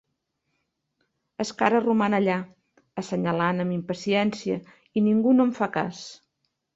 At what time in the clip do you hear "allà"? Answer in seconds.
2.19-2.37